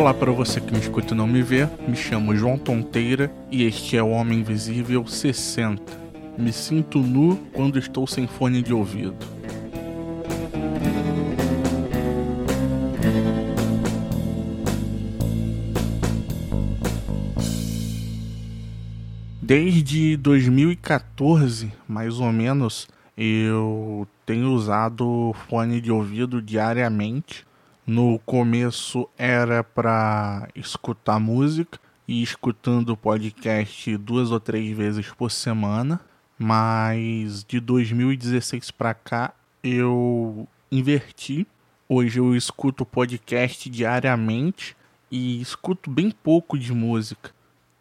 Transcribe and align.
Olá 0.00 0.14
para 0.14 0.32
você 0.32 0.62
que 0.62 0.72
me 0.72 0.80
escuta 0.80 1.12
e 1.12 1.16
não 1.16 1.26
me 1.26 1.42
vê, 1.42 1.68
me 1.86 1.94
chamo 1.94 2.34
João 2.34 2.56
Tonteira 2.56 3.30
e 3.50 3.64
este 3.64 3.98
é 3.98 4.02
o 4.02 4.08
Homem 4.08 4.38
Invisível 4.38 5.06
60. 5.06 5.82
Me 6.38 6.54
sinto 6.54 7.00
nu 7.00 7.36
quando 7.52 7.78
estou 7.78 8.06
sem 8.06 8.26
fone 8.26 8.62
de 8.62 8.72
ouvido. 8.72 9.14
Desde 19.42 20.16
2014, 20.16 21.70
mais 21.86 22.18
ou 22.18 22.32
menos, 22.32 22.88
eu 23.14 24.08
tenho 24.24 24.50
usado 24.50 25.34
fone 25.46 25.78
de 25.78 25.92
ouvido 25.92 26.40
diariamente 26.40 27.49
no 27.90 28.20
começo 28.20 29.08
era 29.18 29.64
para 29.64 30.48
escutar 30.54 31.18
música 31.18 31.76
e 32.06 32.22
escutando 32.22 32.90
o 32.90 32.96
podcast 32.96 33.96
duas 33.96 34.30
ou 34.30 34.38
três 34.38 34.76
vezes 34.76 35.08
por 35.10 35.28
semana, 35.28 36.00
mas 36.38 37.42
de 37.42 37.58
2016 37.58 38.70
para 38.70 38.94
cá 38.94 39.34
eu 39.60 40.46
inverti. 40.70 41.44
Hoje 41.88 42.20
eu 42.20 42.36
escuto 42.36 42.86
podcast 42.86 43.68
diariamente 43.68 44.76
e 45.10 45.40
escuto 45.40 45.90
bem 45.90 46.12
pouco 46.12 46.56
de 46.56 46.72
música. 46.72 47.32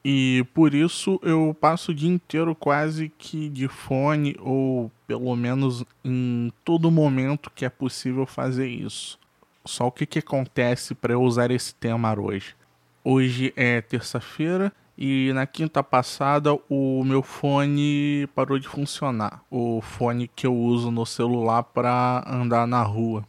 E 0.04 0.44
por 0.56 0.74
isso 0.74 1.20
eu 1.22 1.56
passo 1.62 1.92
o 1.92 1.96
dia 1.96 2.10
inteiro 2.10 2.56
quase 2.56 3.10
que 3.16 3.48
de 3.48 3.68
fone 3.68 4.36
ou 4.40 4.92
pelo 5.06 5.36
menos 5.36 5.86
em 6.04 6.52
todo 6.66 6.90
momento 6.90 7.52
que 7.54 7.64
é 7.64 7.70
possível 7.70 8.26
fazer 8.26 8.68
isso. 8.68 9.20
Só 9.66 9.88
o 9.88 9.92
que, 9.92 10.06
que 10.06 10.20
acontece 10.20 10.96
para 10.96 11.14
eu 11.14 11.22
usar 11.22 11.52
esse 11.52 11.74
tema 11.76 12.18
hoje? 12.20 12.56
Hoje 13.04 13.54
é 13.56 13.82
terça-feira 13.82 14.72
e 14.98 15.32
na 15.34 15.46
quinta 15.46 15.84
passada 15.84 16.54
o 16.70 17.04
meu 17.04 17.22
fone 17.22 18.28
parou 18.36 18.60
de 18.60 18.68
funcionar. 18.68 19.42
O 19.50 19.82
fone 19.82 20.28
que 20.28 20.48
eu 20.48 20.56
uso 20.56 20.92
no 20.92 21.06
celular 21.06 21.64
para 21.64 22.24
andar 22.28 22.68
na 22.68 22.82
rua. 22.84 23.24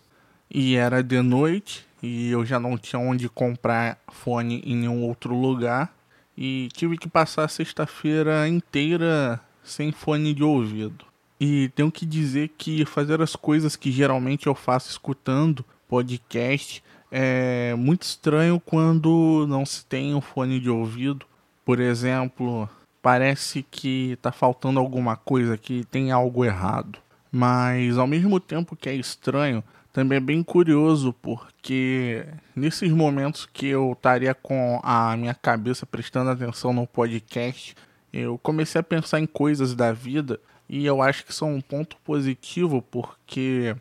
E 0.51 0.75
era 0.77 1.03
de 1.03 1.21
noite 1.23 1.87
e 2.03 2.31
eu 2.31 2.45
já 2.45 2.59
não 2.59 2.77
tinha 2.79 3.01
onde 3.01 3.29
comprar 3.29 3.99
fone 4.09 4.63
em 4.65 4.77
nenhum 4.77 5.05
outro 5.05 5.35
lugar. 5.35 5.95
E 6.37 6.69
tive 6.73 6.97
que 6.97 7.09
passar 7.09 7.45
a 7.45 7.49
sexta-feira 7.49 8.49
inteira 8.49 9.41
sem 9.63 9.93
fone 9.93 10.33
de 10.33 10.43
ouvido. 10.43 11.05
E 11.39 11.69
tenho 11.71 11.91
que 11.91 12.05
dizer 12.05 12.49
que 12.57 12.85
fazer 12.85 13.21
as 13.21 13.37
coisas 13.37 13.77
que 13.77 13.93
geralmente 13.93 14.47
eu 14.47 14.55
faço 14.55 14.91
escutando 14.91 15.65
podcast. 15.91 16.85
É 17.11 17.75
muito 17.75 18.03
estranho 18.03 18.61
quando 18.61 19.45
não 19.49 19.67
se 19.67 19.85
tem 19.85 20.15
um 20.15 20.21
fone 20.21 20.61
de 20.61 20.71
ouvido. 20.71 21.27
Por 21.65 21.81
exemplo, 21.81 22.69
parece 23.03 23.65
que 23.69 24.13
está 24.13 24.31
faltando 24.31 24.79
alguma 24.79 25.17
coisa, 25.17 25.59
que 25.59 25.85
tem 25.85 26.13
algo 26.13 26.45
errado. 26.45 27.01
Mas 27.33 27.99
ao 27.99 28.07
mesmo 28.07 28.39
tempo 28.39 28.77
que 28.77 28.89
é 28.89 28.95
estranho, 28.95 29.65
também 29.93 30.19
é 30.19 30.21
bem 30.21 30.43
curioso, 30.45 31.13
porque 31.21 32.25
nesses 32.55 32.93
momentos 32.93 33.45
que 33.45 33.67
eu 33.67 33.93
estaria 33.93 34.33
com 34.33 34.81
a 34.85 35.17
minha 35.17 35.35
cabeça 35.35 35.85
prestando 35.85 36.31
atenção 36.31 36.73
no 36.73 36.87
podcast, 36.87 37.75
eu 38.13 38.39
comecei 38.39 38.81
a 38.81 38.85
pensar 38.85 39.19
em 39.19 39.27
coisas 39.27 39.75
da 39.75 39.93
vida 39.93 40.39
e 40.69 40.87
eu 40.87 41.03
acho 41.03 41.27
que 41.27 41.35
são 41.35 41.53
um 41.53 41.61
ponto 41.61 41.97
positivo, 42.05 42.81
porque 42.81 43.75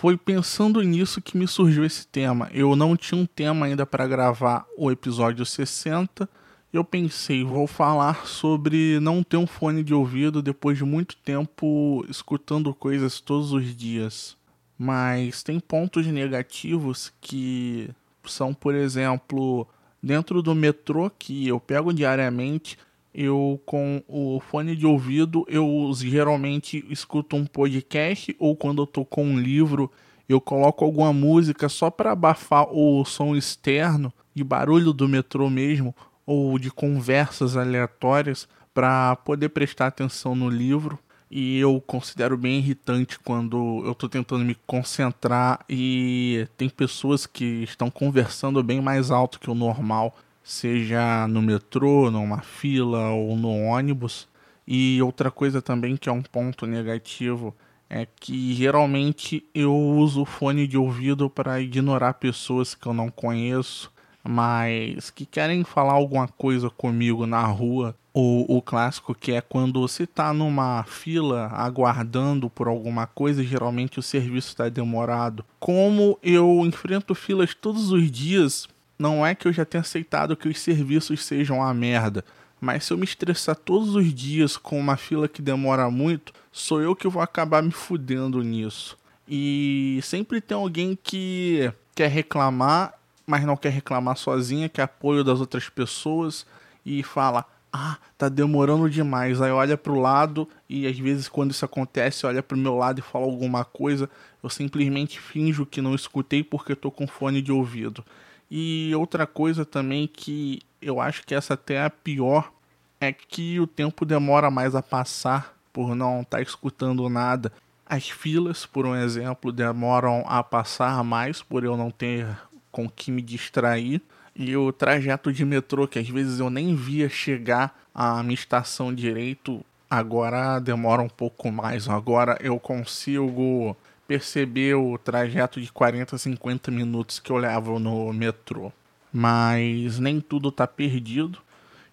foi 0.00 0.16
pensando 0.16 0.82
nisso 0.82 1.22
que 1.22 1.36
me 1.36 1.46
surgiu 1.46 1.84
esse 1.84 2.06
tema. 2.06 2.50
Eu 2.52 2.74
não 2.74 2.96
tinha 2.96 3.20
um 3.20 3.24
tema 3.24 3.66
ainda 3.66 3.86
para 3.86 4.06
gravar 4.06 4.66
o 4.76 4.90
episódio 4.90 5.46
60. 5.46 6.28
Eu 6.72 6.84
pensei, 6.84 7.44
vou 7.44 7.66
falar 7.66 8.26
sobre 8.26 8.98
não 9.00 9.22
ter 9.22 9.36
um 9.36 9.46
fone 9.46 9.84
de 9.84 9.94
ouvido 9.94 10.42
depois 10.42 10.76
de 10.76 10.84
muito 10.84 11.16
tempo 11.16 12.04
escutando 12.08 12.74
coisas 12.74 13.20
todos 13.20 13.52
os 13.52 13.74
dias. 13.74 14.36
Mas 14.76 15.42
tem 15.44 15.60
pontos 15.60 16.06
negativos 16.06 17.12
que 17.20 17.88
são, 18.24 18.52
por 18.52 18.74
exemplo, 18.74 19.66
dentro 20.02 20.42
do 20.42 20.54
metrô 20.54 21.08
que 21.08 21.46
eu 21.46 21.60
pego 21.60 21.94
diariamente, 21.94 22.76
eu 23.14 23.60
com 23.64 24.02
o 24.08 24.40
fone 24.40 24.74
de 24.74 24.84
ouvido, 24.84 25.44
eu 25.48 25.90
geralmente 25.94 26.84
escuto 26.90 27.36
um 27.36 27.46
podcast 27.46 28.34
ou 28.38 28.56
quando 28.56 28.82
eu 28.82 28.86
tô 28.86 29.04
com 29.04 29.24
um 29.24 29.38
livro, 29.38 29.90
eu 30.28 30.40
coloco 30.40 30.84
alguma 30.84 31.12
música 31.12 31.68
só 31.68 31.90
para 31.90 32.12
abafar 32.12 32.66
o 32.70 33.04
som 33.04 33.36
externo 33.36 34.12
de 34.34 34.42
barulho 34.42 34.92
do 34.92 35.08
metrô 35.08 35.48
mesmo 35.48 35.94
ou 36.26 36.58
de 36.58 36.70
conversas 36.70 37.56
aleatórias 37.56 38.48
para 38.72 39.14
poder 39.16 39.50
prestar 39.50 39.86
atenção 39.86 40.34
no 40.34 40.48
livro. 40.48 40.98
E 41.30 41.58
eu 41.58 41.80
considero 41.80 42.36
bem 42.36 42.58
irritante 42.58 43.18
quando 43.18 43.82
eu 43.84 43.92
estou 43.92 44.08
tentando 44.08 44.44
me 44.44 44.56
concentrar 44.66 45.64
e 45.68 46.46
tem 46.56 46.68
pessoas 46.68 47.26
que 47.26 47.62
estão 47.62 47.90
conversando 47.90 48.62
bem 48.62 48.80
mais 48.80 49.10
alto 49.10 49.40
que 49.40 49.50
o 49.50 49.54
normal 49.54 50.14
seja 50.44 51.26
no 51.26 51.40
metrô, 51.40 52.10
numa 52.10 52.42
fila 52.42 53.08
ou 53.08 53.34
no 53.34 53.50
ônibus. 53.64 54.28
E 54.68 55.00
outra 55.02 55.30
coisa 55.30 55.62
também 55.62 55.96
que 55.96 56.08
é 56.08 56.12
um 56.12 56.22
ponto 56.22 56.66
negativo 56.66 57.54
é 57.88 58.06
que 58.06 58.52
geralmente 58.54 59.44
eu 59.54 59.74
uso 59.74 60.24
fone 60.24 60.66
de 60.66 60.76
ouvido 60.76 61.30
para 61.30 61.60
ignorar 61.60 62.14
pessoas 62.14 62.74
que 62.74 62.86
eu 62.86 62.92
não 62.92 63.10
conheço, 63.10 63.90
mas 64.22 65.10
que 65.10 65.24
querem 65.24 65.64
falar 65.64 65.94
alguma 65.94 66.28
coisa 66.28 66.68
comigo 66.68 67.26
na 67.26 67.44
rua. 67.46 67.96
Ou 68.12 68.46
o 68.48 68.62
clássico 68.62 69.12
que 69.12 69.32
é 69.32 69.40
quando 69.40 69.80
você 69.80 70.04
está 70.04 70.32
numa 70.32 70.84
fila 70.84 71.48
aguardando 71.52 72.48
por 72.48 72.68
alguma 72.68 73.08
coisa, 73.08 73.42
geralmente 73.42 73.98
o 73.98 74.02
serviço 74.02 74.48
está 74.48 74.68
demorado. 74.68 75.44
Como 75.58 76.16
eu 76.22 76.64
enfrento 76.64 77.12
filas 77.12 77.54
todos 77.54 77.90
os 77.90 78.08
dias 78.10 78.68
não 78.98 79.24
é 79.24 79.34
que 79.34 79.48
eu 79.48 79.52
já 79.52 79.64
tenha 79.64 79.80
aceitado 79.82 80.36
que 80.36 80.48
os 80.48 80.58
serviços 80.60 81.24
sejam 81.24 81.62
a 81.62 81.72
merda, 81.74 82.24
mas 82.60 82.84
se 82.84 82.92
eu 82.92 82.98
me 82.98 83.04
estressar 83.04 83.56
todos 83.56 83.94
os 83.94 84.12
dias 84.14 84.56
com 84.56 84.78
uma 84.78 84.96
fila 84.96 85.28
que 85.28 85.42
demora 85.42 85.90
muito, 85.90 86.32
sou 86.50 86.80
eu 86.80 86.96
que 86.96 87.08
vou 87.08 87.20
acabar 87.20 87.62
me 87.62 87.72
fudendo 87.72 88.42
nisso. 88.42 88.96
E 89.28 90.00
sempre 90.02 90.40
tem 90.40 90.56
alguém 90.56 90.98
que 91.02 91.72
quer 91.94 92.08
reclamar, 92.08 92.94
mas 93.26 93.44
não 93.44 93.56
quer 93.56 93.70
reclamar 93.70 94.16
sozinha, 94.16 94.68
quer 94.68 94.82
apoio 94.82 95.24
das 95.24 95.40
outras 95.40 95.68
pessoas 95.68 96.46
e 96.84 97.02
fala: 97.02 97.44
"Ah, 97.72 97.98
tá 98.16 98.28
demorando 98.28 98.88
demais". 98.88 99.40
Aí 99.40 99.50
olha 99.50 99.76
pro 99.76 99.98
lado 100.00 100.48
e 100.68 100.86
às 100.86 100.98
vezes 100.98 101.28
quando 101.28 101.50
isso 101.50 101.64
acontece, 101.64 102.26
olha 102.26 102.42
pro 102.42 102.56
meu 102.56 102.76
lado 102.76 102.98
e 102.98 103.02
fala 103.02 103.24
alguma 103.24 103.64
coisa, 103.64 104.08
eu 104.42 104.50
simplesmente 104.50 105.18
finjo 105.20 105.66
que 105.66 105.80
não 105.80 105.94
escutei 105.94 106.42
porque 106.44 106.74
tô 106.74 106.90
com 106.90 107.06
fone 107.06 107.40
de 107.42 107.52
ouvido. 107.52 108.04
E 108.50 108.92
outra 108.94 109.26
coisa 109.26 109.64
também 109.64 110.06
que 110.06 110.60
eu 110.80 111.00
acho 111.00 111.24
que 111.26 111.34
essa 111.34 111.54
até 111.54 111.74
é 111.74 111.84
a 111.84 111.90
pior 111.90 112.52
é 113.00 113.12
que 113.12 113.58
o 113.60 113.66
tempo 113.66 114.04
demora 114.04 114.50
mais 114.50 114.74
a 114.74 114.82
passar 114.82 115.54
por 115.72 115.94
não 115.94 116.22
estar 116.22 116.38
tá 116.38 116.42
escutando 116.42 117.08
nada. 117.08 117.52
As 117.86 118.08
filas, 118.08 118.64
por 118.64 118.86
um 118.86 118.94
exemplo, 118.94 119.52
demoram 119.52 120.24
a 120.26 120.42
passar 120.42 121.02
mais 121.04 121.42
por 121.42 121.64
eu 121.64 121.76
não 121.76 121.90
ter 121.90 122.26
com 122.70 122.88
que 122.88 123.10
me 123.10 123.20
distrair. 123.20 124.00
E 124.34 124.56
o 124.56 124.72
trajeto 124.72 125.32
de 125.32 125.44
metrô, 125.44 125.86
que 125.86 125.98
às 125.98 126.08
vezes 126.08 126.40
eu 126.40 126.50
nem 126.50 126.74
via 126.74 127.08
chegar 127.08 127.78
à 127.94 128.22
minha 128.22 128.34
estação 128.34 128.92
direito, 128.92 129.64
agora 129.88 130.58
demora 130.58 131.02
um 131.02 131.08
pouco 131.08 131.52
mais. 131.52 131.88
Agora 131.88 132.36
eu 132.40 132.58
consigo 132.58 133.76
perceber 134.06 134.74
o 134.74 134.98
trajeto 134.98 135.60
de 135.60 135.72
40 135.72 136.16
a 136.16 136.18
50 136.18 136.70
minutos 136.70 137.18
que 137.18 137.30
eu 137.30 137.36
levo 137.36 137.78
no 137.78 138.12
metrô. 138.12 138.72
Mas 139.12 139.98
nem 139.98 140.20
tudo 140.20 140.48
está 140.48 140.66
perdido. 140.66 141.38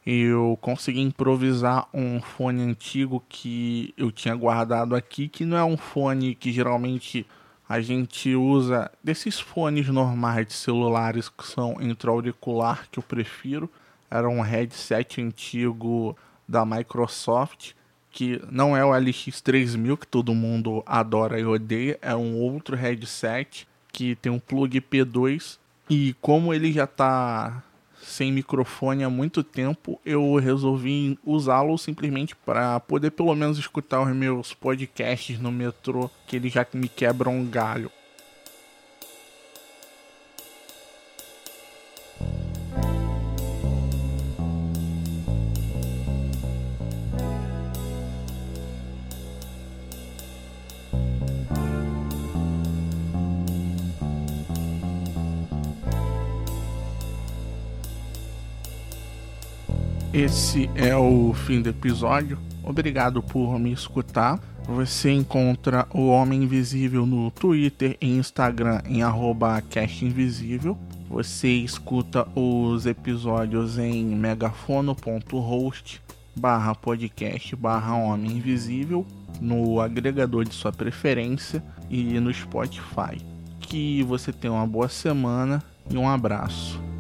Eu 0.05 0.57
consegui 0.61 1.01
improvisar 1.01 1.87
um 1.93 2.19
fone 2.19 2.63
antigo 2.63 3.23
que 3.29 3.93
eu 3.95 4.11
tinha 4.11 4.33
guardado 4.33 4.95
aqui, 4.95 5.27
que 5.27 5.45
não 5.45 5.57
é 5.57 5.63
um 5.63 5.77
fone 5.77 6.33
que 6.33 6.51
geralmente 6.51 7.25
a 7.69 7.79
gente 7.79 8.35
usa 8.35 8.91
desses 9.03 9.39
fones 9.39 9.87
normais 9.87 10.47
de 10.47 10.53
celulares 10.53 11.29
que 11.29 11.45
são 11.45 11.77
intra-auricular 11.79 12.87
que 12.91 12.99
eu 12.99 13.03
prefiro. 13.03 13.69
Era 14.09 14.27
um 14.27 14.41
headset 14.41 15.21
antigo 15.21 16.17
da 16.47 16.65
Microsoft 16.65 17.73
que 18.11 18.41
não 18.51 18.75
é 18.75 18.83
o 18.83 18.89
LX3000 18.89 19.97
que 19.97 20.07
todo 20.07 20.35
mundo 20.35 20.83
adora 20.85 21.39
e 21.39 21.45
odeia, 21.45 21.97
é 22.01 22.15
um 22.15 22.37
outro 22.37 22.75
headset 22.75 23.67
que 23.91 24.15
tem 24.15 24.31
um 24.31 24.39
plug 24.39 24.79
P2 24.81 25.57
e 25.89 26.15
como 26.21 26.53
ele 26.53 26.71
já 26.71 26.85
está 26.85 27.63
sem 28.01 28.31
microfone 28.31 29.03
há 29.03 29.09
muito 29.09 29.43
tempo, 29.43 29.99
eu 30.05 30.35
resolvi 30.35 31.17
usá-lo 31.25 31.77
simplesmente 31.77 32.35
para 32.35 32.79
poder 32.79 33.11
pelo 33.11 33.35
menos 33.35 33.57
escutar 33.57 34.01
os 34.01 34.13
meus 34.15 34.53
podcasts 34.53 35.39
no 35.39 35.51
metrô, 35.51 36.09
que 36.27 36.35
ele 36.35 36.49
já 36.49 36.65
me 36.73 36.89
quebra 36.89 37.29
um 37.29 37.45
galho. 37.45 37.91
Esse 60.13 60.69
é 60.75 60.93
o 60.93 61.33
fim 61.33 61.61
do 61.61 61.69
episódio. 61.69 62.37
Obrigado 62.61 63.23
por 63.23 63.57
me 63.57 63.71
escutar. 63.71 64.37
Você 64.67 65.09
encontra 65.09 65.87
o 65.93 66.07
Homem 66.07 66.43
Invisível 66.43 67.05
no 67.05 67.31
Twitter 67.31 67.95
e 68.01 68.17
Instagram 68.17 68.81
em 68.85 68.99
@castinvisível. 69.69 70.77
Você 71.09 71.47
escuta 71.47 72.27
os 72.35 72.85
episódios 72.85 73.77
em 73.77 74.03
megafono.host 74.03 76.01
barra 76.35 76.75
podcast 76.75 77.55
barra 77.55 77.95
Homem 77.95 78.33
Invisível 78.33 79.05
no 79.39 79.79
agregador 79.79 80.43
de 80.43 80.53
sua 80.53 80.73
preferência 80.73 81.63
e 81.89 82.19
no 82.19 82.33
Spotify. 82.33 83.17
Que 83.61 84.03
você 84.03 84.33
tenha 84.33 84.53
uma 84.53 84.67
boa 84.67 84.89
semana 84.89 85.63
e 85.89 85.97
um 85.97 86.09
abraço. 86.09 86.90